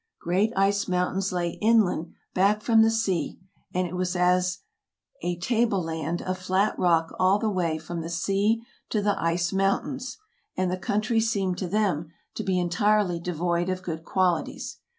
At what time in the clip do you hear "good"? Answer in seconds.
13.83-14.03